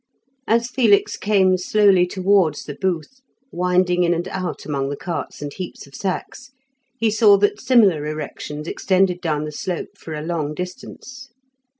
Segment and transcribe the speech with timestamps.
[0.47, 5.53] As Felix came slowly towards the booth, winding in and out among the carts and
[5.53, 6.49] heaps of sacks,
[6.97, 11.29] he saw that similar erections extended down the slope for a long distance.